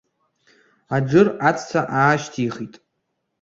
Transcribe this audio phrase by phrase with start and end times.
[0.95, 2.73] Аџыр аҵәца аашьҭихит.